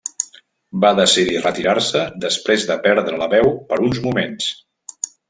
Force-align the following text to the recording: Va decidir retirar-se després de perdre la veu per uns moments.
Va 0.85 0.89
decidir 0.99 1.43
retirar-se 1.43 2.01
després 2.25 2.65
de 2.71 2.79
perdre 2.87 3.21
la 3.25 3.29
veu 3.35 3.53
per 3.71 3.79
uns 3.89 4.01
moments. 4.07 4.49